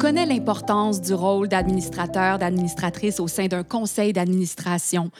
Connaît 0.00 0.24
l'importance 0.24 1.02
du 1.02 1.12
rôle 1.12 1.46
d'administrateur, 1.46 2.38
d'administratrice 2.38 3.20
au 3.20 3.28
sein 3.28 3.48
d'un 3.48 3.62
conseil 3.62 4.14
d'administration. 4.14 5.10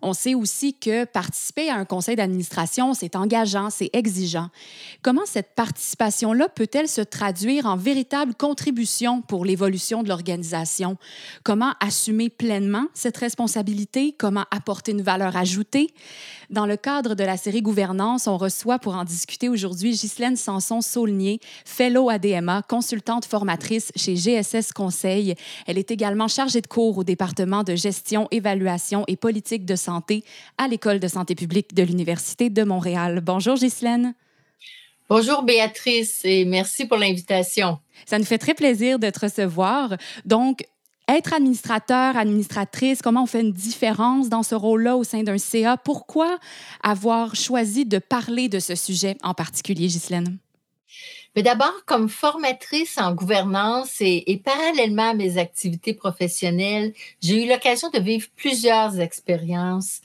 On 0.00 0.14
sait 0.14 0.34
aussi 0.34 0.72
que 0.72 1.04
participer 1.04 1.68
à 1.68 1.74
un 1.74 1.84
conseil 1.84 2.16
d'administration, 2.16 2.94
c'est 2.94 3.16
engageant, 3.16 3.68
c'est 3.68 3.90
exigeant. 3.92 4.48
Comment 5.02 5.26
cette 5.26 5.54
participation-là 5.54 6.48
peut-elle 6.48 6.88
se 6.88 7.02
traduire 7.02 7.66
en 7.66 7.76
véritable 7.76 8.34
contribution 8.34 9.20
pour 9.20 9.44
l'évolution 9.44 10.02
de 10.02 10.08
l'organisation? 10.08 10.96
Comment 11.44 11.74
assumer 11.78 12.30
pleinement 12.30 12.86
cette 12.94 13.18
responsabilité? 13.18 14.14
Comment 14.18 14.46
apporter 14.50 14.92
une 14.92 15.02
valeur 15.02 15.36
ajoutée? 15.36 15.92
Dans 16.48 16.64
le 16.64 16.78
cadre 16.78 17.14
de 17.14 17.24
la 17.24 17.36
série 17.36 17.60
Gouvernance, 17.60 18.26
on 18.26 18.38
reçoit 18.38 18.78
pour 18.78 18.94
en 18.94 19.04
discuter 19.04 19.50
aujourd'hui 19.50 19.90
Ghislaine 19.90 20.36
Sanson-Saulnier, 20.36 21.40
fellow 21.66 22.08
ADMA, 22.08 22.62
consultante 22.62 23.26
formatrice 23.26 23.92
chez 23.96 24.29
GSS 24.30 24.72
Conseil. 24.72 25.34
Elle 25.66 25.78
est 25.78 25.90
également 25.90 26.28
chargée 26.28 26.60
de 26.60 26.66
cours 26.66 26.98
au 26.98 27.04
département 27.04 27.62
de 27.62 27.74
gestion, 27.74 28.28
évaluation 28.30 29.04
et 29.08 29.16
politique 29.16 29.64
de 29.64 29.76
santé 29.76 30.24
à 30.58 30.68
l'École 30.68 31.00
de 31.00 31.08
santé 31.08 31.34
publique 31.34 31.74
de 31.74 31.82
l'Université 31.82 32.50
de 32.50 32.62
Montréal. 32.62 33.20
Bonjour 33.22 33.56
Ghislaine. 33.56 34.14
Bonjour 35.08 35.42
Béatrice 35.42 36.20
et 36.24 36.44
merci 36.44 36.86
pour 36.86 36.96
l'invitation. 36.96 37.80
Ça 38.06 38.18
nous 38.18 38.24
fait 38.24 38.38
très 38.38 38.54
plaisir 38.54 39.00
de 39.00 39.10
te 39.10 39.20
recevoir. 39.20 39.96
Donc, 40.24 40.62
être 41.08 41.34
administrateur, 41.34 42.16
administratrice, 42.16 43.02
comment 43.02 43.24
on 43.24 43.26
fait 43.26 43.40
une 43.40 43.52
différence 43.52 44.28
dans 44.28 44.44
ce 44.44 44.54
rôle-là 44.54 44.96
au 44.96 45.02
sein 45.02 45.24
d'un 45.24 45.38
CA? 45.38 45.76
Pourquoi 45.76 46.38
avoir 46.84 47.34
choisi 47.34 47.84
de 47.84 47.98
parler 47.98 48.48
de 48.48 48.60
ce 48.60 48.76
sujet 48.76 49.16
en 49.24 49.34
particulier, 49.34 49.88
Ghislaine? 49.88 50.38
Mais 51.36 51.42
d'abord, 51.42 51.84
comme 51.86 52.08
formatrice 52.08 52.98
en 52.98 53.14
gouvernance 53.14 54.00
et, 54.00 54.42
parallèlement 54.44 55.10
à 55.10 55.14
mes 55.14 55.38
activités 55.38 55.94
professionnelles, 55.94 56.92
j'ai 57.20 57.44
eu 57.44 57.48
l'occasion 57.48 57.88
de 57.90 58.00
vivre 58.00 58.26
plusieurs 58.36 58.98
expériences 58.98 60.00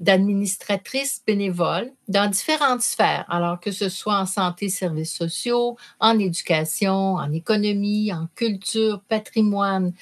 d'administratrice 0.00 1.22
bénévole 1.26 1.92
dans 2.08 2.28
différentes 2.28 2.80
sphères, 2.80 3.26
alors 3.28 3.60
que 3.60 3.70
ce 3.70 3.88
soit 3.88 4.18
en 4.18 4.26
santé, 4.26 4.70
services 4.70 5.12
sociaux, 5.12 5.76
en 6.00 6.18
éducation, 6.18 7.14
en 7.14 7.30
économie, 7.32 8.12
en 8.12 8.26
culture, 8.34 9.02
patrimoine, 9.08 9.92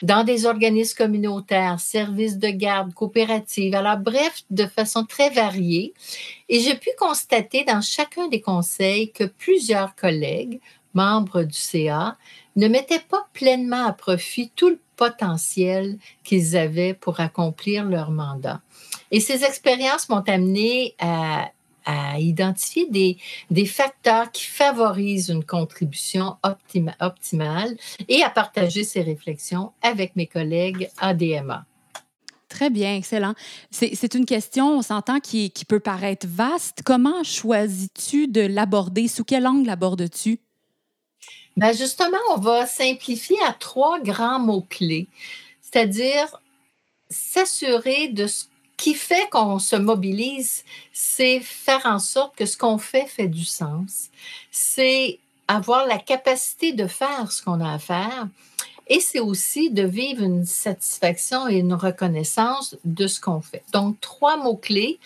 dans 0.00 0.24
des 0.24 0.46
organismes 0.46 0.96
communautaires, 0.96 1.78
services 1.80 2.38
de 2.38 2.48
garde, 2.48 2.94
coopératives, 2.94 3.74
alors 3.74 3.98
bref, 3.98 4.42
de 4.50 4.66
façon 4.66 5.04
très 5.04 5.30
variée. 5.30 5.92
Et 6.48 6.60
j'ai 6.60 6.74
pu 6.74 6.90
constater 6.98 7.64
dans 7.64 7.82
chacun 7.82 8.28
des 8.28 8.40
conseils 8.40 9.12
que 9.12 9.24
plusieurs 9.24 9.94
collègues, 9.94 10.60
membres 10.94 11.42
du 11.42 11.56
CA, 11.58 12.16
ne 12.56 12.68
mettaient 12.68 13.04
pas 13.08 13.26
pleinement 13.32 13.86
à 13.86 13.92
profit 13.92 14.50
tout 14.54 14.68
le 14.68 14.78
potentiel 14.96 15.98
qu'ils 16.22 16.56
avaient 16.56 16.94
pour 16.94 17.20
accomplir 17.20 17.84
leur 17.84 18.10
mandat. 18.10 18.60
Et 19.10 19.20
ces 19.20 19.44
expériences 19.44 20.08
m'ont 20.08 20.24
amené 20.26 20.94
à, 20.98 21.50
identifier 22.18 22.86
des, 23.50 23.66
facteurs 23.66 24.30
qui 24.30 24.44
favorisent 24.44 25.30
une 25.30 25.44
contribution 25.44 26.36
optimale 27.00 27.76
et 28.08 28.22
à 28.22 28.30
partager 28.30 28.84
ces 28.84 29.02
réflexions 29.02 29.72
avec 29.82 30.14
mes 30.14 30.28
collègues 30.28 30.88
ADMA. 31.00 31.66
Très 32.48 32.70
bien, 32.70 32.94
excellent. 32.94 33.34
C'est 33.72 34.14
une 34.14 34.26
question, 34.26 34.76
on 34.78 34.82
s'entend, 34.82 35.18
qui, 35.18 35.50
qui, 35.50 35.64
peut 35.64 35.80
paraître 35.80 36.26
vaste. 36.28 36.82
Comment 36.84 37.24
choisis-tu 37.24 38.28
de 38.28 38.42
l'aborder? 38.42 39.08
Sous 39.08 39.24
quel 39.24 39.48
angle 39.48 39.66
l'abordes-tu? 39.66 40.38
Ben 41.56 41.72
justement, 41.72 42.18
on 42.30 42.38
va 42.38 42.66
simplifier 42.66 43.36
à 43.46 43.52
trois 43.52 44.00
grands 44.00 44.38
mots-clés, 44.38 45.08
c'est-à-dire 45.60 46.40
s'assurer 47.10 48.08
de 48.08 48.26
ce 48.26 48.44
qui 48.76 48.94
fait 48.94 49.28
qu'on 49.30 49.58
se 49.58 49.76
mobilise, 49.76 50.64
c'est 50.92 51.40
faire 51.40 51.86
en 51.86 51.98
sorte 51.98 52.34
que 52.34 52.46
ce 52.46 52.56
qu'on 52.56 52.78
fait 52.78 53.06
fait 53.06 53.28
du 53.28 53.44
sens. 53.44 54.08
C'est 54.50 55.20
avoir 55.46 55.86
la 55.86 55.98
capacité 55.98 56.72
de 56.72 56.86
faire 56.86 57.30
ce 57.30 57.42
qu'on 57.42 57.60
a 57.60 57.74
à 57.74 57.78
faire. 57.78 58.26
Et 58.88 58.98
c'est 58.98 59.20
aussi 59.20 59.70
de 59.70 59.84
vivre 59.84 60.22
une 60.22 60.44
satisfaction 60.44 61.48
et 61.48 61.58
une 61.58 61.74
reconnaissance 61.74 62.76
de 62.84 63.06
ce 63.06 63.20
qu'on 63.20 63.40
fait. 63.40 63.62
Donc, 63.72 64.00
trois 64.00 64.36
mots-clés 64.36 64.98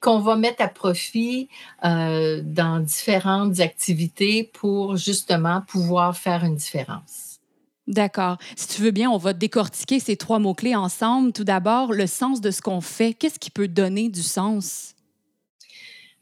qu'on 0.00 0.18
va 0.18 0.36
mettre 0.36 0.62
à 0.62 0.68
profit 0.68 1.48
euh, 1.84 2.40
dans 2.44 2.80
différentes 2.80 3.60
activités 3.60 4.50
pour 4.52 4.96
justement 4.96 5.62
pouvoir 5.68 6.16
faire 6.16 6.44
une 6.44 6.56
différence. 6.56 7.38
D'accord. 7.86 8.38
Si 8.56 8.68
tu 8.68 8.82
veux 8.82 8.92
bien, 8.92 9.10
on 9.10 9.18
va 9.18 9.32
décortiquer 9.32 9.98
ces 9.98 10.16
trois 10.16 10.38
mots-clés 10.38 10.76
ensemble. 10.76 11.32
Tout 11.32 11.44
d'abord, 11.44 11.92
le 11.92 12.06
sens 12.06 12.40
de 12.40 12.50
ce 12.50 12.62
qu'on 12.62 12.80
fait. 12.80 13.14
Qu'est-ce 13.14 13.38
qui 13.38 13.50
peut 13.50 13.68
donner 13.68 14.08
du 14.08 14.22
sens? 14.22 14.94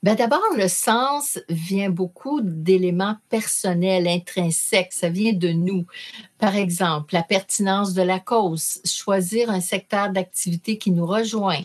Ben 0.04 0.14
D'abord, 0.14 0.40
le 0.56 0.68
sens 0.68 1.40
vient 1.48 1.90
beaucoup 1.90 2.40
d'éléments 2.40 3.16
personnels, 3.28 4.06
intrinsèques. 4.06 4.92
Ça 4.92 5.08
vient 5.08 5.32
de 5.32 5.48
nous. 5.48 5.86
Par 6.38 6.54
exemple, 6.54 7.14
la 7.14 7.24
pertinence 7.24 7.94
de 7.94 8.02
la 8.02 8.20
cause, 8.20 8.80
choisir 8.84 9.50
un 9.50 9.60
secteur 9.60 10.10
d'activité 10.10 10.78
qui 10.78 10.92
nous 10.92 11.04
rejoint, 11.04 11.62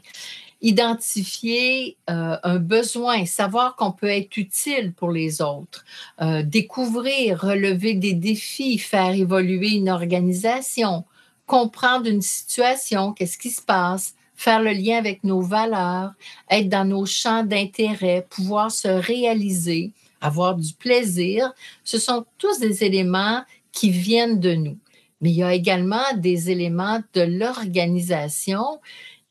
identifier 0.64 1.98
euh, 2.10 2.38
un 2.42 2.58
besoin, 2.58 3.26
savoir 3.26 3.76
qu'on 3.76 3.92
peut 3.92 4.08
être 4.08 4.38
utile 4.38 4.94
pour 4.94 5.12
les 5.12 5.42
autres, 5.42 5.84
euh, 6.22 6.42
découvrir, 6.42 7.42
relever 7.42 7.94
des 7.94 8.14
défis, 8.14 8.80
faire 8.80 9.12
évoluer 9.12 9.72
une 9.72 9.90
organisation, 9.90 11.04
comprendre 11.46 12.08
une 12.08 12.22
situation, 12.22 13.12
qu'est-ce 13.12 13.38
qui 13.38 13.50
se 13.50 13.62
passe, 13.62 14.16
faire 14.36 14.62
le 14.62 14.72
lien 14.72 14.98
avec 14.98 15.26
nos 15.26 15.42
valeurs, 15.42 16.14
être 16.50 16.70
dans 16.70 16.86
nos 16.86 17.06
champs 17.06 17.44
d'intérêt, 17.44 18.26
pouvoir 18.30 18.72
se 18.72 18.88
réaliser, 18.88 19.92
avoir 20.22 20.56
du 20.56 20.74
plaisir. 20.74 21.52
Ce 21.84 22.00
sont 22.00 22.26
tous 22.38 22.60
des 22.60 22.86
éléments 22.86 23.44
qui 23.74 23.90
viennent 23.90 24.40
de 24.40 24.54
nous. 24.54 24.78
Mais 25.20 25.32
il 25.32 25.38
y 25.38 25.44
a 25.44 25.54
également 25.54 26.14
des 26.18 26.52
éléments 26.52 27.02
de 27.14 27.22
l'organisation 27.22 28.80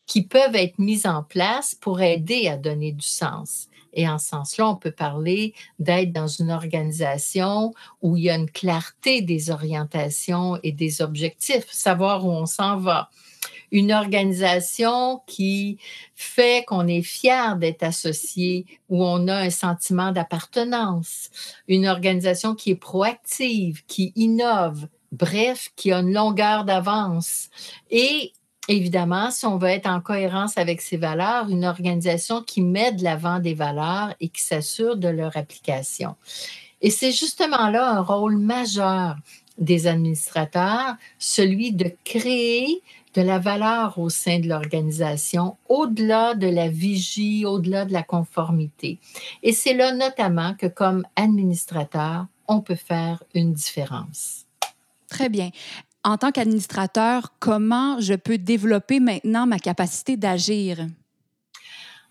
qui 0.06 0.22
peuvent 0.22 0.56
être 0.56 0.78
mises 0.78 1.06
en 1.06 1.22
place 1.22 1.74
pour 1.74 2.00
aider 2.00 2.48
à 2.48 2.56
donner 2.56 2.92
du 2.92 3.06
sens. 3.06 3.68
Et 3.94 4.08
en 4.08 4.18
ce 4.18 4.28
sens-là, 4.28 4.68
on 4.68 4.76
peut 4.76 4.90
parler 4.90 5.54
d'être 5.78 6.12
dans 6.12 6.26
une 6.26 6.50
organisation 6.50 7.72
où 8.00 8.16
il 8.16 8.24
y 8.24 8.30
a 8.30 8.36
une 8.36 8.50
clarté 8.50 9.20
des 9.20 9.50
orientations 9.50 10.58
et 10.62 10.72
des 10.72 11.02
objectifs, 11.02 11.70
savoir 11.70 12.24
où 12.24 12.30
on 12.30 12.46
s'en 12.46 12.78
va. 12.78 13.10
Une 13.70 13.92
organisation 13.92 15.22
qui 15.26 15.78
fait 16.14 16.64
qu'on 16.66 16.86
est 16.86 17.02
fier 17.02 17.56
d'être 17.56 17.82
associé, 17.82 18.66
où 18.88 19.04
on 19.04 19.28
a 19.28 19.36
un 19.36 19.50
sentiment 19.50 20.12
d'appartenance. 20.12 21.30
Une 21.68 21.86
organisation 21.86 22.54
qui 22.54 22.70
est 22.70 22.76
proactive, 22.76 23.84
qui 23.86 24.12
innove, 24.14 24.88
bref, 25.10 25.70
qui 25.76 25.92
a 25.92 26.00
une 26.00 26.12
longueur 26.12 26.64
d'avance. 26.64 27.48
Et 27.90 28.32
évidemment, 28.68 29.30
si 29.30 29.46
on 29.46 29.58
veut 29.58 29.68
être 29.68 29.88
en 29.88 30.00
cohérence 30.00 30.58
avec 30.58 30.80
ses 30.80 30.96
valeurs, 30.96 31.48
une 31.48 31.64
organisation 31.64 32.42
qui 32.42 32.62
met 32.62 32.92
de 32.92 33.02
l'avant 33.02 33.38
des 33.38 33.54
valeurs 33.54 34.14
et 34.20 34.28
qui 34.28 34.42
s'assure 34.42 34.96
de 34.96 35.08
leur 35.08 35.36
application. 35.36 36.16
Et 36.80 36.90
c'est 36.90 37.12
justement 37.12 37.68
là 37.68 37.88
un 37.90 38.00
rôle 38.00 38.36
majeur 38.36 39.16
des 39.58 39.86
administrateurs, 39.86 40.96
celui 41.18 41.72
de 41.72 41.92
créer 42.04 42.82
de 43.14 43.20
la 43.20 43.38
valeur 43.38 43.98
au 43.98 44.08
sein 44.08 44.40
de 44.40 44.48
l'organisation, 44.48 45.56
au-delà 45.68 46.34
de 46.34 46.46
la 46.46 46.68
vigie, 46.68 47.44
au-delà 47.44 47.84
de 47.84 47.92
la 47.92 48.02
conformité. 48.02 48.98
Et 49.42 49.52
c'est 49.52 49.74
là 49.74 49.92
notamment 49.92 50.54
que 50.54 50.66
comme 50.66 51.04
administrateur, 51.14 52.26
on 52.48 52.60
peut 52.60 52.74
faire 52.74 53.22
une 53.34 53.52
différence. 53.52 54.46
Très 55.08 55.28
bien 55.28 55.50
en 56.04 56.16
tant 56.18 56.32
qu'administrateur, 56.32 57.32
comment 57.38 58.00
je 58.00 58.14
peux 58.14 58.38
développer 58.38 59.00
maintenant 59.00 59.46
ma 59.46 59.58
capacité 59.58 60.16
d'agir? 60.16 60.86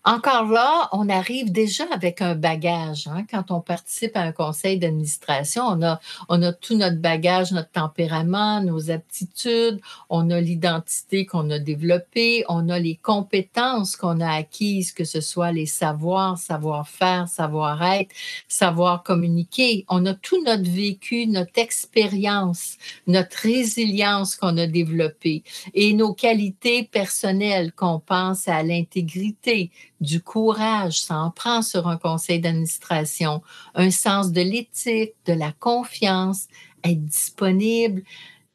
Encore 0.04 0.50
là, 0.50 0.88
on 0.90 1.08
arrive 1.08 1.52
déjà 1.52 1.84
avec 1.92 2.22
un 2.22 2.34
bagage. 2.34 3.06
Hein. 3.06 3.24
Quand 3.30 3.52
on 3.52 3.60
participe 3.60 4.16
à 4.16 4.22
un 4.22 4.32
conseil 4.32 4.76
d'administration, 4.76 5.62
on 5.64 5.80
a, 5.82 6.00
on 6.28 6.42
a 6.42 6.52
tout 6.52 6.76
notre 6.76 6.98
bagage, 6.98 7.52
notre 7.52 7.70
tempérament, 7.70 8.60
nos 8.62 8.90
aptitudes, 8.90 9.80
on 10.10 10.28
a 10.30 10.40
l'identité 10.40 11.24
qu'on 11.24 11.48
a 11.50 11.60
développée, 11.60 12.44
on 12.48 12.68
a 12.68 12.80
les 12.80 12.96
compétences 12.96 13.94
qu'on 13.94 14.20
a 14.20 14.28
acquises, 14.28 14.90
que 14.90 15.04
ce 15.04 15.20
soit 15.20 15.52
les 15.52 15.66
savoirs, 15.66 16.36
savoir-faire, 16.36 17.28
savoir-être, 17.28 18.10
savoir 18.48 19.04
communiquer. 19.04 19.84
On 19.88 20.04
a 20.06 20.14
tout 20.14 20.42
notre 20.42 20.68
vécu, 20.68 21.28
notre 21.28 21.58
expérience, 21.58 22.76
notre 23.06 23.36
résilience 23.36 24.34
qu'on 24.34 24.56
a 24.58 24.66
développée 24.66 25.44
et 25.74 25.92
nos 25.92 26.12
qualités 26.12 26.82
personnelles 26.82 27.72
qu'on 27.72 28.00
pense 28.00 28.48
à 28.48 28.64
l'intégrité, 28.64 29.70
du 30.02 30.20
courage, 30.20 31.00
ça 31.00 31.16
en 31.16 31.30
prend 31.30 31.62
sur 31.62 31.88
un 31.88 31.96
conseil 31.96 32.40
d'administration, 32.40 33.40
un 33.74 33.90
sens 33.90 34.32
de 34.32 34.42
l'éthique, 34.42 35.14
de 35.26 35.32
la 35.32 35.52
confiance, 35.52 36.48
être 36.84 37.04
disponible, 37.04 38.02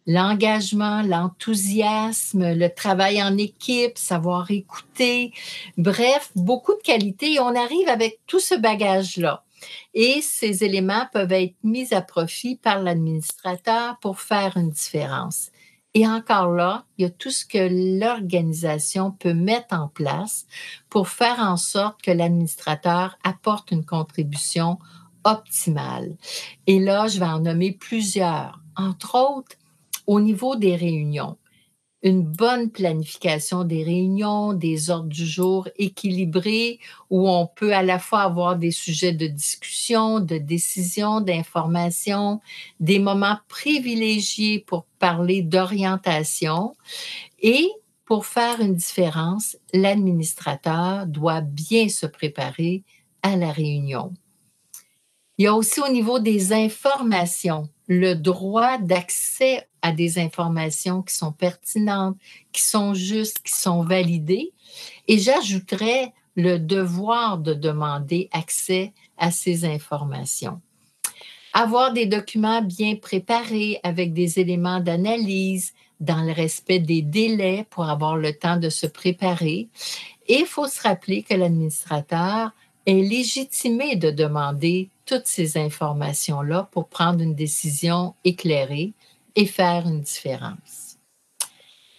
l'engagement, 0.05 1.01
l'enthousiasme, 1.01 2.53
le 2.53 2.67
travail 2.67 3.23
en 3.23 3.37
équipe, 3.37 3.97
savoir 3.97 4.51
écouter, 4.51 5.33
bref, 5.77 6.31
beaucoup 6.35 6.73
de 6.73 6.81
qualités. 6.81 7.39
on 7.39 7.55
arrive 7.55 7.87
avec 7.87 8.19
tout 8.27 8.39
ce 8.39 8.55
bagage-là. 8.55 9.43
Et 9.93 10.21
ces 10.21 10.63
éléments 10.63 11.07
peuvent 11.11 11.31
être 11.31 11.55
mis 11.63 11.93
à 11.93 12.01
profit 12.01 12.57
par 12.57 12.81
l'administrateur 12.81 13.97
pour 13.99 14.19
faire 14.19 14.55
une 14.57 14.69
différence. 14.69 15.49
Et 15.99 16.05
encore 16.05 16.51
là, 16.51 16.85
il 16.99 17.01
y 17.01 17.05
a 17.05 17.09
tout 17.09 17.31
ce 17.31 17.43
que 17.43 17.97
l'organisation 17.99 19.09
peut 19.09 19.33
mettre 19.33 19.73
en 19.73 19.87
place 19.87 20.45
pour 20.91 21.07
faire 21.07 21.39
en 21.39 21.57
sorte 21.57 22.03
que 22.03 22.11
l'administrateur 22.11 23.17
apporte 23.23 23.71
une 23.71 23.83
contribution 23.83 24.77
optimale. 25.23 26.15
Et 26.67 26.79
là, 26.79 27.07
je 27.07 27.17
vais 27.17 27.25
en 27.25 27.39
nommer 27.39 27.71
plusieurs. 27.71 28.61
Entre 28.75 29.15
autres, 29.15 29.55
au 30.05 30.21
niveau 30.21 30.55
des 30.55 30.75
réunions 30.75 31.35
une 32.03 32.21
bonne 32.21 32.69
planification 32.69 33.63
des 33.63 33.83
réunions, 33.83 34.53
des 34.53 34.89
ordres 34.89 35.09
du 35.09 35.25
jour 35.25 35.67
équilibrés, 35.77 36.79
où 37.09 37.27
on 37.29 37.47
peut 37.47 37.73
à 37.73 37.81
la 37.81 37.97
fois 37.97 38.21
avoir 38.21 38.55
des 38.55 38.71
sujets 38.71 39.13
de 39.13 39.27
discussion, 39.27 40.19
de 40.19 40.37
décision, 40.37 41.21
d'information, 41.21 42.39
des 42.79 42.99
moments 42.99 43.39
privilégiés 43.47 44.59
pour 44.59 44.85
parler 44.99 45.41
d'orientation. 45.41 46.75
Et 47.39 47.67
pour 48.05 48.25
faire 48.25 48.61
une 48.61 48.75
différence, 48.75 49.57
l'administrateur 49.73 51.07
doit 51.07 51.41
bien 51.41 51.89
se 51.89 52.05
préparer 52.05 52.83
à 53.21 53.35
la 53.35 53.51
réunion. 53.51 54.13
Il 55.37 55.43
y 55.43 55.47
a 55.47 55.53
aussi 55.53 55.81
au 55.81 55.89
niveau 55.89 56.19
des 56.19 56.53
informations 56.53 57.69
le 57.87 58.15
droit 58.15 58.77
d'accès 58.77 59.67
à 59.87 59.93
des 59.93 60.19
informations 60.19 61.01
qui 61.01 61.15
sont 61.15 61.31
pertinentes, 61.31 62.17
qui 62.51 62.61
sont 62.61 62.93
justes, 62.93 63.39
qui 63.39 63.53
sont 63.53 63.83
validées. 63.83 64.51
Et 65.07 65.17
j'ajouterais 65.17 66.13
le 66.35 66.57
devoir 66.57 67.37
de 67.37 67.53
demander 67.53 68.27
accès 68.33 68.93
à 69.17 69.31
ces 69.31 69.63
informations. 69.63 70.59
Avoir 71.53 71.93
des 71.93 72.05
documents 72.05 72.61
bien 72.61 72.97
préparés 72.97 73.79
avec 73.81 74.13
des 74.13 74.39
éléments 74.39 74.81
d'analyse 74.81 75.73
dans 76.01 76.21
le 76.21 76.33
respect 76.33 76.79
des 76.79 77.01
délais 77.01 77.65
pour 77.69 77.85
avoir 77.85 78.17
le 78.17 78.33
temps 78.33 78.57
de 78.57 78.69
se 78.69 78.87
préparer. 78.87 79.69
Et 80.27 80.39
il 80.39 80.45
faut 80.45 80.67
se 80.67 80.81
rappeler 80.81 81.23
que 81.23 81.33
l'administrateur 81.33 82.51
est 82.85 83.01
légitimé 83.01 83.95
de 83.95 84.11
demander 84.11 84.89
toutes 85.05 85.27
ces 85.27 85.57
informations-là 85.57 86.67
pour 86.71 86.89
prendre 86.89 87.21
une 87.21 87.35
décision 87.35 88.15
éclairée 88.25 88.93
et 89.37 89.45
faire 89.45 89.87
une 89.87 90.01
différence. 90.01 90.97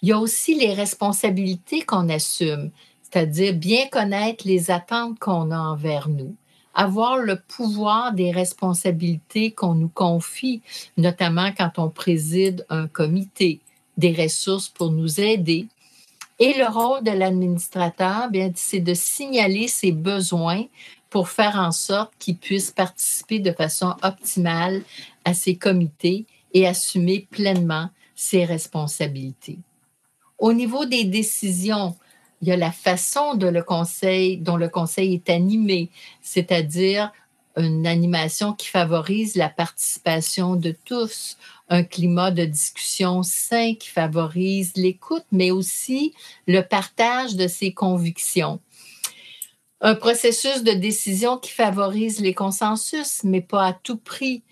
Il 0.01 0.09
y 0.09 0.11
a 0.11 0.19
aussi 0.19 0.55
les 0.55 0.73
responsabilités 0.73 1.81
qu'on 1.81 2.09
assume, 2.09 2.69
c'est-à-dire 3.01 3.53
bien 3.53 3.87
connaître 3.87 4.45
les 4.45 4.69
attentes 4.69 5.17
qu'on 5.19 5.49
a 5.51 5.57
envers 5.57 6.09
nous, 6.09 6.35
avoir 6.73 7.17
le 7.17 7.37
pouvoir 7.39 8.13
des 8.13 8.31
responsabilités 8.31 9.51
qu'on 9.51 9.73
nous 9.73 9.89
confie, 9.89 10.61
notamment 10.97 11.51
quand 11.57 11.71
on 11.79 11.89
préside 11.89 12.65
un 12.69 12.87
comité, 12.87 13.61
des 13.97 14.13
ressources 14.13 14.67
pour 14.67 14.91
nous 14.91 15.21
aider. 15.21 15.67
Et 16.39 16.53
le 16.57 16.67
rôle 16.69 17.03
de 17.03 17.11
l'administrateur, 17.11 18.29
bien, 18.29 18.51
c'est 18.55 18.79
de 18.81 18.93
signaler 18.93 19.69
ses 19.69 19.93
besoins 19.93 20.65
pour 21.09 21.29
faire 21.29 21.55
en 21.55 21.71
sorte 21.71 22.11
qu'ils 22.19 22.37
puissent 22.37 22.71
participer 22.71 23.39
de 23.39 23.51
façon 23.51 23.95
optimale 24.03 24.83
à 25.23 25.33
ces 25.33 25.55
comités 25.55 26.25
et 26.53 26.67
assumer 26.67 27.27
pleinement 27.29 27.89
ses 28.15 28.45
responsabilités. 28.45 29.59
Au 30.37 30.53
niveau 30.53 30.85
des 30.85 31.03
décisions, 31.03 31.95
il 32.41 32.47
y 32.47 32.51
a 32.51 32.57
la 32.57 32.71
façon 32.71 33.35
dont 33.35 33.51
le 33.51 33.63
conseil 34.69 35.13
est 35.13 35.29
animé, 35.29 35.89
c'est-à-dire 36.21 37.11
une 37.57 37.85
animation 37.85 38.53
qui 38.53 38.67
favorise 38.67 39.35
la 39.35 39.49
participation 39.49 40.55
de 40.55 40.73
tous, 40.85 41.37
un 41.67 41.83
climat 41.83 42.31
de 42.31 42.45
discussion 42.45 43.21
sain 43.23 43.75
qui 43.75 43.89
favorise 43.89 44.71
l'écoute, 44.75 45.25
mais 45.31 45.51
aussi 45.51 46.13
le 46.47 46.61
partage 46.61 47.35
de 47.35 47.47
ses 47.47 47.73
convictions 47.73 48.59
un 49.81 49.95
processus 49.95 50.63
de 50.63 50.73
décision 50.73 51.37
qui 51.37 51.51
favorise 51.51 52.19
les 52.19 52.33
consensus, 52.33 53.23
mais 53.23 53.41
pas 53.41 53.67
à 53.67 53.73
tout 53.73 53.97
prix, 53.97 54.43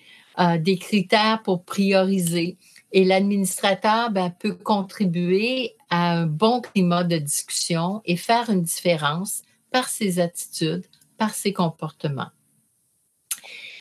des 0.60 0.78
critères 0.78 1.42
pour 1.44 1.64
prioriser. 1.64 2.58
Et 2.92 3.04
l'administrateur 3.04 4.12
ben, 4.12 4.30
peut 4.30 4.54
contribuer 4.54 5.76
à 5.90 6.14
un 6.14 6.26
bon 6.26 6.62
climat 6.62 7.04
de 7.04 7.18
discussion 7.18 8.02
et 8.06 8.16
faire 8.16 8.50
une 8.50 8.64
différence 8.64 9.42
par 9.72 9.90
ses 9.90 10.20
attitudes, 10.20 10.86
par 11.18 11.34
ses 11.34 11.54
comportements. 11.54 12.32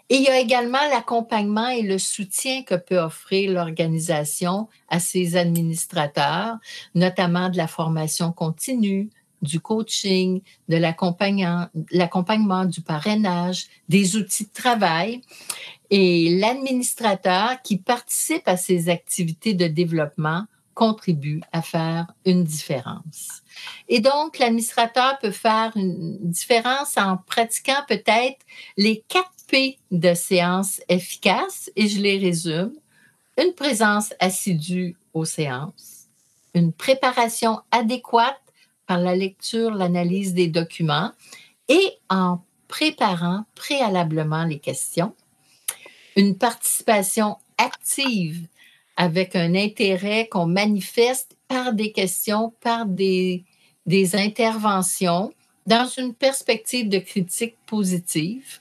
Il 0.08 0.22
y 0.22 0.28
a 0.28 0.38
également 0.38 0.88
l'accompagnement 0.90 1.68
et 1.68 1.82
le 1.82 1.98
soutien 1.98 2.62
que 2.62 2.76
peut 2.76 2.98
offrir 2.98 3.50
l'organisation 3.50 4.68
à 4.88 5.00
ses 5.00 5.36
administrateurs, 5.36 6.58
notamment 6.94 7.48
de 7.48 7.56
la 7.56 7.66
formation 7.66 8.30
continue, 8.30 9.10
du 9.42 9.60
coaching, 9.60 10.40
de 10.68 10.76
l'accompagnement, 10.76 12.64
du 12.64 12.80
parrainage, 12.80 13.66
des 13.88 14.16
outils 14.16 14.44
de 14.44 14.52
travail. 14.52 15.20
Et 15.90 16.38
l'administrateur 16.38 17.62
qui 17.62 17.76
participe 17.76 18.46
à 18.48 18.56
ces 18.56 18.88
activités 18.88 19.54
de 19.54 19.66
développement 19.66 20.44
contribue 20.74 21.40
à 21.52 21.62
faire 21.62 22.06
une 22.26 22.44
différence. 22.44 23.42
Et 23.88 24.00
donc, 24.00 24.38
l'administrateur 24.38 25.18
peut 25.20 25.30
faire 25.30 25.72
une 25.74 26.18
différence 26.20 26.98
en 26.98 27.16
pratiquant 27.16 27.82
peut-être 27.88 28.38
les 28.76 29.02
quatre 29.08 29.30
P 29.48 29.78
de 29.90 30.12
séances 30.12 30.80
efficaces, 30.88 31.70
et 31.76 31.88
je 31.88 32.00
les 32.00 32.18
résume. 32.18 32.72
Une 33.38 33.52
présence 33.52 34.12
assidue 34.18 34.96
aux 35.14 35.24
séances, 35.24 36.08
une 36.54 36.72
préparation 36.72 37.60
adéquate 37.70 38.40
par 38.86 38.98
la 38.98 39.14
lecture, 39.16 39.72
l'analyse 39.72 40.34
des 40.34 40.48
documents 40.48 41.12
et 41.68 41.92
en 42.08 42.40
préparant 42.68 43.44
préalablement 43.54 44.44
les 44.44 44.58
questions, 44.58 45.14
une 46.16 46.36
participation 46.36 47.36
active 47.58 48.46
avec 48.96 49.36
un 49.36 49.54
intérêt 49.54 50.26
qu'on 50.28 50.46
manifeste 50.46 51.36
par 51.48 51.72
des 51.72 51.92
questions, 51.92 52.52
par 52.60 52.86
des, 52.86 53.44
des 53.84 54.16
interventions 54.16 55.32
dans 55.66 55.86
une 55.86 56.14
perspective 56.14 56.88
de 56.88 56.98
critique 56.98 57.56
positive. 57.66 58.60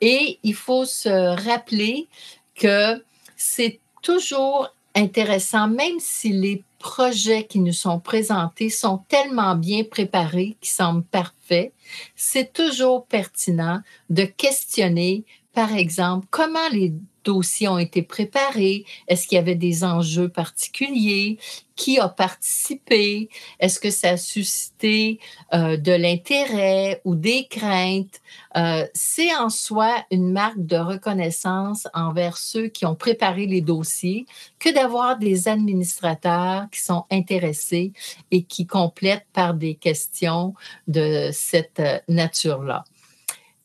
Et 0.00 0.38
il 0.42 0.54
faut 0.54 0.84
se 0.84 1.36
rappeler 1.44 2.06
que 2.54 3.02
c'est 3.36 3.80
toujours 4.02 4.72
intéressant, 4.98 5.68
même 5.68 6.00
si 6.00 6.32
les 6.32 6.64
projets 6.78 7.44
qui 7.44 7.60
nous 7.60 7.72
sont 7.72 8.00
présentés 8.00 8.70
sont 8.70 8.98
tellement 9.08 9.54
bien 9.54 9.84
préparés 9.84 10.56
qu'ils 10.60 10.70
semblent 10.70 11.04
parfaits, 11.04 11.72
c'est 12.16 12.52
toujours 12.52 13.06
pertinent 13.06 13.80
de 14.10 14.24
questionner 14.24 15.24
par 15.58 15.74
exemple, 15.74 16.28
comment 16.30 16.68
les 16.70 16.94
dossiers 17.24 17.66
ont 17.66 17.80
été 17.80 18.02
préparés? 18.02 18.84
Est-ce 19.08 19.26
qu'il 19.26 19.34
y 19.34 19.40
avait 19.40 19.56
des 19.56 19.82
enjeux 19.82 20.28
particuliers? 20.28 21.36
Qui 21.74 21.98
a 21.98 22.08
participé? 22.08 23.28
Est-ce 23.58 23.80
que 23.80 23.90
ça 23.90 24.10
a 24.10 24.16
suscité 24.16 25.18
euh, 25.52 25.76
de 25.76 25.90
l'intérêt 25.90 27.00
ou 27.04 27.16
des 27.16 27.48
craintes? 27.48 28.20
Euh, 28.56 28.86
c'est 28.94 29.34
en 29.34 29.48
soi 29.48 29.96
une 30.12 30.30
marque 30.30 30.64
de 30.64 30.76
reconnaissance 30.76 31.88
envers 31.92 32.36
ceux 32.36 32.68
qui 32.68 32.86
ont 32.86 32.94
préparé 32.94 33.46
les 33.46 33.60
dossiers 33.60 34.26
que 34.60 34.72
d'avoir 34.72 35.18
des 35.18 35.48
administrateurs 35.48 36.70
qui 36.70 36.78
sont 36.82 37.04
intéressés 37.10 37.92
et 38.30 38.44
qui 38.44 38.64
complètent 38.64 39.26
par 39.32 39.54
des 39.54 39.74
questions 39.74 40.54
de 40.86 41.30
cette 41.32 41.80
euh, 41.80 41.98
nature-là. 42.06 42.84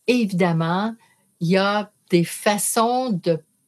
Évidemment, 0.07 0.95
il 1.43 1.50
y 1.50 1.57
a 1.57 1.91
des 2.09 2.23
façons 2.23 3.19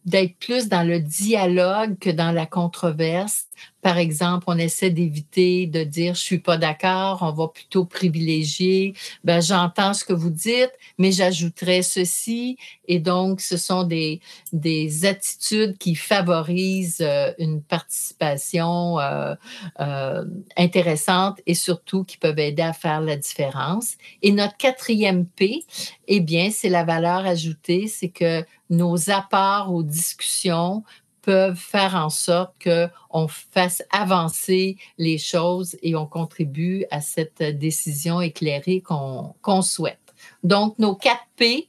d'être 0.05 0.37
plus 0.37 0.69
dans 0.69 0.87
le 0.87 1.01
dialogue 1.01 1.99
que 1.99 2.09
dans 2.09 2.31
la 2.31 2.45
controverse. 2.45 3.47
Par 3.85 3.99
exemple, 3.99 4.45
on 4.47 4.57
essaie 4.57 4.89
d'éviter 4.89 5.67
de 5.67 5.83
dire 5.83 6.15
je 6.15 6.21
suis 6.21 6.39
pas 6.39 6.57
d'accord, 6.57 7.19
on 7.21 7.31
va 7.31 7.49
plutôt 7.49 7.85
privilégier 7.85 8.95
ben 9.23 9.41
j'entends 9.41 9.93
ce 9.93 10.03
que 10.03 10.11
vous 10.11 10.31
dites, 10.31 10.71
mais 10.97 11.11
j'ajouterais 11.11 11.83
ceci 11.83 12.57
et 12.87 12.97
donc 12.97 13.41
ce 13.41 13.57
sont 13.57 13.83
des 13.83 14.21
des 14.53 15.05
attitudes 15.05 15.77
qui 15.77 15.93
favorisent 15.93 16.97
euh, 17.01 17.31
une 17.37 17.61
participation 17.61 18.99
euh, 18.99 19.35
euh, 19.79 20.25
intéressante 20.57 21.39
et 21.45 21.53
surtout 21.53 22.03
qui 22.05 22.17
peuvent 22.17 22.39
aider 22.39 22.63
à 22.63 22.73
faire 22.73 23.01
la 23.01 23.17
différence. 23.17 23.97
Et 24.23 24.31
notre 24.31 24.57
quatrième 24.57 25.27
P, 25.27 25.63
eh 26.07 26.21
bien, 26.21 26.49
c'est 26.49 26.69
la 26.69 26.83
valeur 26.83 27.27
ajoutée, 27.27 27.87
c'est 27.87 28.09
que 28.09 28.43
nos 28.71 29.11
apports 29.11 29.71
aux 29.71 29.83
discussions 29.83 30.83
peuvent 31.25 31.57
faire 31.57 31.95
en 31.95 32.11
sorte 32.11 32.53
qu'on 32.63 33.27
fasse 33.27 33.81
avancer 33.91 34.77
les 34.99 35.17
choses 35.17 35.75
et 35.81 35.95
on 35.95 36.05
contribue 36.05 36.85
à 36.91 37.01
cette 37.01 37.41
décision 37.41 38.21
éclairée 38.21 38.81
qu'on 38.81 39.61
souhaite. 39.63 40.13
Donc, 40.43 40.77
nos 40.77 40.95
4 40.95 41.17
P 41.35 41.67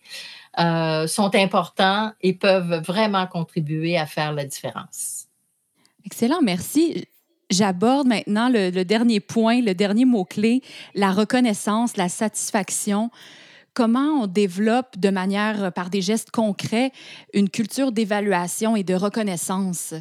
euh, 0.59 1.07
sont 1.07 1.35
importants 1.35 2.13
et 2.21 2.35
peuvent 2.35 2.83
vraiment 2.85 3.27
contribuer 3.27 3.97
à 3.97 4.05
faire 4.05 4.33
la 4.33 4.45
différence. 4.45 5.27
Excellent, 6.05 6.43
merci. 6.43 7.07
J'aborde 7.49 8.07
maintenant 8.07 8.51
le, 8.51 8.71
le, 8.71 8.85
dernier 8.85 9.21
point, 9.21 9.63
le 9.63 9.75
dernier 9.75 10.05
mot-clé, 10.05 10.63
la 10.95 11.13
reconnaissance, 11.13 11.97
la 11.97 12.09
satisfaction 12.11 13.11
comment 13.77 14.23
on 14.23 14.27
développe 14.27 14.99
de 14.99 15.11
manière, 15.11 15.65
euh, 15.65 15.71
par 15.71 15.91
des 15.91 16.01
gestes 16.01 16.31
concrets, 16.31 16.91
une 17.35 17.51
culture 17.51 17.93
d'évaluation 17.93 18.75
et 18.75 18.83
de 18.83 18.95
reconnaissance? 18.95 19.95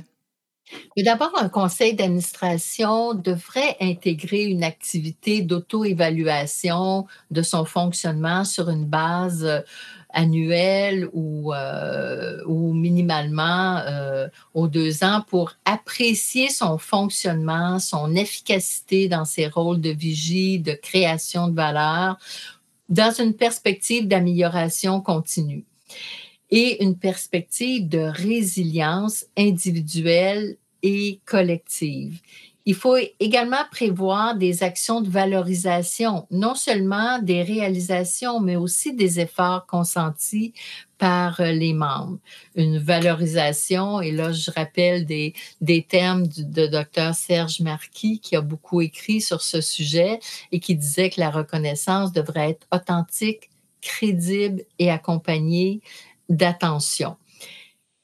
D'abord, 0.97 1.33
un 1.37 1.49
conseil 1.49 1.93
d'administration 1.93 3.13
devrait 3.13 3.75
intégrer 3.79 4.45
une 4.45 4.63
activité 4.63 5.41
d'auto-évaluation 5.41 7.05
de 7.29 7.41
son 7.43 7.65
fonctionnement 7.65 8.45
sur 8.45 8.69
une 8.69 8.85
base 8.85 9.45
euh, 9.45 9.59
annuelle 10.09 11.07
ou, 11.13 11.53
euh, 11.53 12.41
ou 12.47 12.73
minimalement 12.73 13.83
aux 14.53 14.69
deux 14.69 15.03
ans 15.03 15.21
pour 15.27 15.51
apprécier 15.65 16.49
son 16.49 16.77
fonctionnement, 16.77 17.79
son 17.79 18.15
efficacité 18.15 19.09
dans 19.09 19.25
ses 19.25 19.47
rôles 19.47 19.81
de 19.81 19.89
vigie, 19.89 20.59
de 20.59 20.71
création 20.71 21.49
de 21.49 21.55
valeur, 21.55 22.17
dans 22.89 23.11
une 23.11 23.33
perspective 23.33 24.07
d'amélioration 24.07 25.01
continue 25.01 25.65
et 26.51 26.83
une 26.83 26.97
perspective 26.97 27.87
de 27.87 27.99
résilience 27.99 29.25
individuelle 29.37 30.57
et 30.83 31.19
collective. 31.25 32.19
Il 32.67 32.73
faut 32.73 32.97
également 33.19 33.63
prévoir 33.71 34.35
des 34.35 34.63
actions 34.63 35.01
de 35.01 35.09
valorisation, 35.09 36.25
non 36.31 36.55
seulement 36.55 37.19
des 37.19 37.43
réalisations, 37.43 38.39
mais 38.39 38.55
aussi 38.55 38.93
des 38.93 39.19
efforts 39.19 39.67
consentis 39.67 40.53
par 40.97 41.39
euh, 41.41 41.51
les 41.51 41.73
membres. 41.73 42.17
Une 42.55 42.79
valorisation, 42.79 44.01
et 44.01 44.11
là, 44.11 44.31
je 44.31 44.49
rappelle 44.49 45.05
des, 45.05 45.33
des 45.61 45.83
termes 45.83 46.25
de 46.25 46.65
Dr. 46.65 47.13
Serge 47.13 47.59
Marquis, 47.59 48.19
qui 48.19 48.35
a 48.35 48.41
beaucoup 48.41 48.81
écrit 48.81 49.21
sur 49.21 49.43
ce 49.43 49.61
sujet 49.61 50.19
et 50.51 50.59
qui 50.59 50.75
disait 50.75 51.11
que 51.11 51.19
la 51.19 51.29
reconnaissance 51.29 52.13
devrait 52.13 52.51
être 52.51 52.67
authentique, 52.71 53.51
crédible 53.81 54.63
et 54.79 54.89
accompagnée 54.89 55.81
d'attention. 56.29 57.17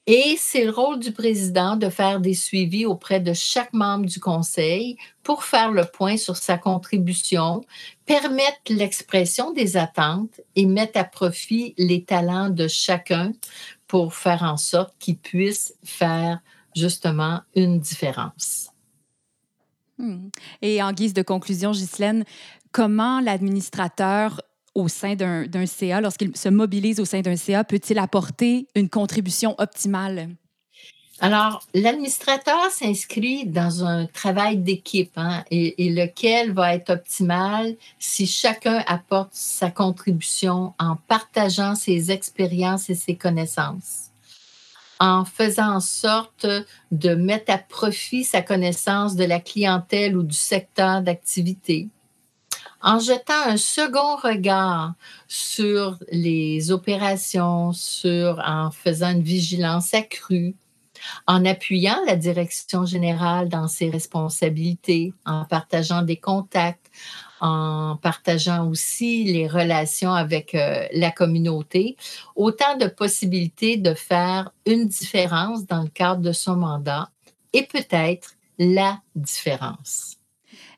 Et 0.07 0.35
c'est 0.39 0.65
le 0.65 0.71
rôle 0.71 0.99
du 0.99 1.11
président 1.11 1.75
de 1.75 1.89
faire 1.89 2.19
des 2.19 2.33
suivis 2.33 2.87
auprès 2.87 3.19
de 3.19 3.33
chaque 3.33 3.71
membre 3.71 4.07
du 4.07 4.19
conseil 4.19 4.97
pour 5.21 5.43
faire 5.43 5.71
le 5.71 5.85
point 5.85 6.17
sur 6.17 6.37
sa 6.37 6.57
contribution, 6.57 7.63
permettre 8.05 8.59
l'expression 8.69 9.51
des 9.53 9.77
attentes 9.77 10.41
et 10.55 10.65
mettre 10.65 10.99
à 10.99 11.03
profit 11.03 11.75
les 11.77 12.03
talents 12.03 12.49
de 12.49 12.67
chacun 12.67 13.33
pour 13.87 14.15
faire 14.15 14.41
en 14.41 14.57
sorte 14.57 14.95
qu'ils 14.97 15.19
puissent 15.19 15.75
faire 15.83 16.39
justement 16.75 17.41
une 17.55 17.79
différence. 17.79 18.71
Hmm. 19.99 20.29
Et 20.63 20.81
en 20.81 20.93
guise 20.93 21.13
de 21.13 21.21
conclusion, 21.21 21.71
Ghislaine, 21.71 22.25
comment 22.71 23.19
l'administrateur 23.19 24.41
au 24.73 24.87
sein 24.87 25.15
d'un 25.15 25.65
CA, 25.65 26.01
lorsqu'il 26.01 26.35
se 26.35 26.49
mobilise 26.49 26.99
au 26.99 27.05
sein 27.05 27.21
d'un 27.21 27.35
CA, 27.35 27.63
peut-il 27.63 27.99
apporter 27.99 28.67
une 28.75 28.89
contribution 28.89 29.55
optimale? 29.57 30.29
Alors, 31.23 31.61
l'administrateur 31.75 32.71
s'inscrit 32.71 33.45
dans 33.45 33.85
un 33.85 34.07
travail 34.07 34.57
d'équipe 34.57 35.11
hein, 35.17 35.43
et, 35.51 35.85
et, 35.85 35.91
lequel 35.91 36.51
va 36.51 36.73
être 36.73 36.89
optimal 36.89 37.75
si 37.99 38.25
chacun 38.25 38.83
apporte 38.87 39.29
sa 39.33 39.69
contribution 39.69 40.73
en 40.79 40.95
partageant 41.07 41.75
ses 41.75 42.11
expériences 42.11 42.89
et 42.89 42.95
ses 42.95 43.15
connaissances, 43.15 44.09
en 44.99 45.23
faisant 45.23 45.75
en 45.75 45.79
sorte 45.79 46.47
de 46.91 47.13
mettre 47.13 47.53
à 47.53 47.59
profit 47.59 48.23
sa 48.23 48.41
connaissance 48.41 49.15
de 49.15 49.25
la 49.25 49.39
clientèle 49.39 50.17
ou 50.17 50.23
du 50.23 50.35
secteur 50.35 51.03
d'activité, 51.03 51.87
en 52.83 52.99
jetant 52.99 53.41
un 53.45 53.57
second 53.57 54.15
regard 54.15 54.93
sur 55.27 55.97
les 56.11 56.71
opérations, 56.71 57.73
sur, 57.73 58.41
en 58.45 58.71
faisant 58.71 59.11
une 59.11 59.21
vigilance 59.21 59.93
accrue, 59.93 60.55
en 61.27 61.45
appuyant 61.45 61.97
la 62.05 62.15
direction 62.15 62.85
générale 62.85 63.49
dans 63.49 63.67
ses 63.67 63.89
responsabilités, 63.89 65.13
en 65.25 65.45
partageant 65.45 66.01
des 66.01 66.17
contacts, 66.17 66.91
en 67.39 67.97
partageant 67.97 68.67
aussi 68.67 69.23
les 69.23 69.47
relations 69.47 70.13
avec 70.13 70.53
euh, 70.53 70.85
la 70.93 71.11
communauté, 71.11 71.97
autant 72.35 72.77
de 72.77 72.85
possibilités 72.85 73.77
de 73.77 73.95
faire 73.95 74.51
une 74.67 74.87
différence 74.87 75.65
dans 75.65 75.81
le 75.81 75.89
cadre 75.89 76.21
de 76.21 76.31
son 76.31 76.55
mandat 76.55 77.09
et 77.53 77.63
peut-être 77.63 78.35
la 78.59 79.01
différence. 79.15 80.20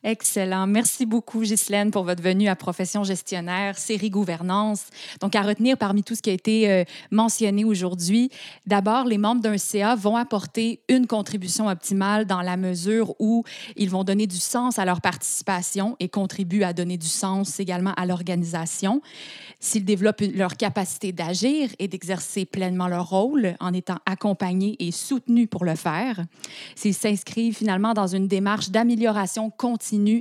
Excellent. 0.06 0.68
Merci 0.68 1.06
beaucoup, 1.06 1.44
Ghislaine, 1.44 1.90
pour 1.90 2.04
votre 2.04 2.22
venue 2.22 2.50
à 2.50 2.58
Profession 2.58 3.06
gestionnaire, 3.06 3.78
série 3.78 4.10
gouvernance. 4.10 4.88
Donc, 5.22 5.34
à 5.34 5.42
retenir 5.42 5.78
parmi 5.78 6.04
tout 6.04 6.14
ce 6.14 6.22
qui 6.22 6.30
a 6.30 6.34
été 6.34 6.70
euh, 6.70 6.84
mentionné 7.10 7.64
aujourd'hui, 7.64 8.30
d'abord, 8.66 9.06
les 9.06 9.18
membres 9.18 9.42
d'un 9.42 9.58
CA 9.58 9.96
vont 9.96 10.18
apporter 10.18 10.82
une 10.90 11.08
contribution 11.08 11.70
optimale 11.70 12.26
dans 12.26 12.42
la 12.42 12.58
mesure 12.58 13.16
où 13.20 13.46
ils 13.78 13.90
vont 13.90 14.04
donner 14.04 14.28
du 14.28 14.36
sens 14.36 14.78
à 14.78 14.84
leur 14.84 15.00
participation 15.00 15.96
et 16.02 16.10
contribuent 16.10 16.64
à 16.64 16.74
donner 16.74 16.98
du 16.98 17.08
sens 17.08 17.62
également 17.62 17.94
à 17.96 18.06
l'organisation. 18.06 19.02
S'ils 19.62 19.86
développent 19.86 20.24
leur 20.36 20.58
capacité 20.58 21.14
d'agir 21.14 21.70
et 21.80 21.88
d'exercer 21.88 22.46
pleinement 22.46 22.90
leur 22.90 23.10
rôle 23.10 23.56
en 23.62 23.72
étant 23.72 24.00
accompagnés 24.06 24.76
et 24.80 24.92
soutenus 24.92 25.48
pour 25.50 25.64
le 25.64 25.76
faire, 25.76 26.26
s'ils 26.76 26.94
s'inscrivent 26.94 27.56
finalement 27.56 27.94
dans 27.94 28.08
une 28.08 28.28
démarche 28.28 28.70
d'amélioration 28.70 29.50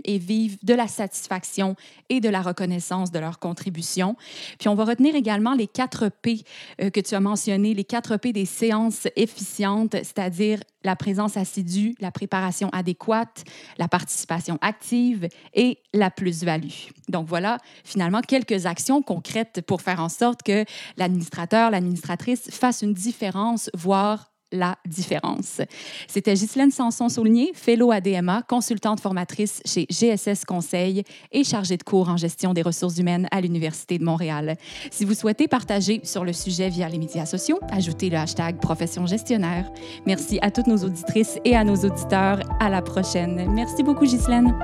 et 0.04 0.18
vivent 0.18 0.58
de 0.62 0.74
la 0.74 0.86
satisfaction 0.86 1.76
et 2.08 2.20
de 2.20 2.28
la 2.28 2.42
reconnaissance 2.42 3.10
de 3.10 3.18
leur 3.18 3.38
contribution. 3.38 4.16
Puis 4.58 4.68
on 4.68 4.74
va 4.74 4.84
retenir 4.84 5.14
également 5.14 5.54
les 5.54 5.66
quatre 5.66 6.08
P 6.08 6.42
euh, 6.80 6.90
que 6.90 7.00
tu 7.00 7.14
as 7.14 7.20
mentionnés, 7.20 7.74
les 7.74 7.84
quatre 7.84 8.16
P 8.16 8.32
des 8.32 8.44
séances 8.44 9.08
efficientes, 9.16 9.92
c'est-à-dire 9.92 10.60
la 10.84 10.96
présence 10.96 11.36
assidue, 11.36 11.94
la 12.00 12.10
préparation 12.10 12.68
adéquate, 12.70 13.44
la 13.78 13.88
participation 13.88 14.58
active 14.60 15.28
et 15.54 15.78
la 15.94 16.10
plus-value. 16.10 16.90
Donc 17.08 17.26
voilà 17.28 17.58
finalement 17.84 18.20
quelques 18.20 18.66
actions 18.66 19.00
concrètes 19.00 19.62
pour 19.66 19.80
faire 19.80 20.00
en 20.00 20.08
sorte 20.08 20.42
que 20.42 20.64
l'administrateur, 20.96 21.70
l'administratrice 21.70 22.50
fasse 22.50 22.82
une 22.82 22.94
différence, 22.94 23.70
voire 23.74 24.31
la 24.52 24.76
différence. 24.86 25.60
C'était 26.06 26.34
Ghislaine 26.34 26.70
Sanson-Saulnier, 26.70 27.52
fellow 27.54 27.90
ADMA, 27.90 28.42
consultante 28.42 29.00
formatrice 29.00 29.60
chez 29.64 29.86
GSS 29.90 30.44
Conseil 30.44 31.02
et 31.32 31.44
chargée 31.44 31.76
de 31.76 31.82
cours 31.82 32.08
en 32.08 32.16
gestion 32.16 32.52
des 32.52 32.62
ressources 32.62 32.98
humaines 32.98 33.28
à 33.30 33.40
l'Université 33.40 33.98
de 33.98 34.04
Montréal. 34.04 34.56
Si 34.90 35.04
vous 35.04 35.14
souhaitez 35.14 35.48
partager 35.48 36.00
sur 36.04 36.24
le 36.24 36.32
sujet 36.32 36.68
via 36.68 36.88
les 36.88 36.98
médias 36.98 37.26
sociaux, 37.26 37.58
ajoutez 37.70 38.10
le 38.10 38.18
hashtag 38.18 38.60
profession 38.60 39.06
gestionnaire. 39.06 39.70
Merci 40.06 40.38
à 40.42 40.50
toutes 40.50 40.66
nos 40.66 40.78
auditrices 40.78 41.38
et 41.44 41.56
à 41.56 41.64
nos 41.64 41.76
auditeurs. 41.76 42.40
À 42.60 42.68
la 42.68 42.82
prochaine. 42.82 43.50
Merci 43.52 43.82
beaucoup, 43.82 44.04
Ghislaine. 44.04 44.54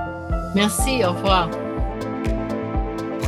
Merci, 0.55 1.03
au 1.03 1.13
revoir. 1.13 1.68